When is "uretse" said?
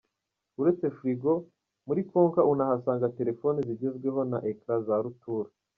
0.59-0.85